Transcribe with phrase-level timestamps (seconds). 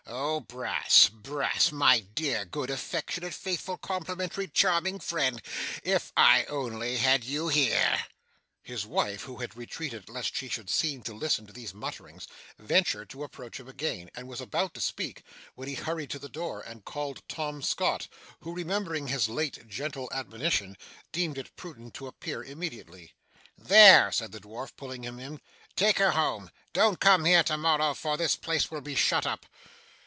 [0.13, 5.41] Oh Brass, Brass my dear, good, affectionate, faithful, complimentary, charming friend
[5.83, 8.05] if I only had you here!'
[8.61, 12.27] His wife, who had retreated lest she should seem to listen to these mutterings,
[12.59, 15.23] ventured to approach him again, and was about to speak,
[15.55, 18.09] when he hurried to the door, and called Tom Scott,
[18.41, 20.75] who, remembering his late gentle admonition,
[21.13, 23.13] deemed it prudent to appear immediately.
[23.57, 25.39] 'There!' said the dwarf, pulling him in.
[25.77, 26.51] 'Take her home.
[26.73, 29.45] Don't come here to morrow, for this place will be shut up.